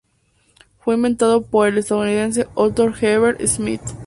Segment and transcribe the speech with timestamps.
[0.79, 3.81] Fue inventado por el estadounidense Otto Herbert Schmitt.